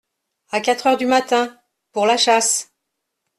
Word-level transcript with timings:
À 0.49 0.61
quatre 0.61 0.87
heures 0.87 0.97
du 0.97 1.05
matin… 1.05 1.55
pour 1.91 2.07
la 2.07 2.17
chasse! 2.17 2.73